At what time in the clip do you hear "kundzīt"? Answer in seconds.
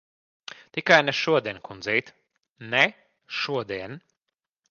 1.67-2.09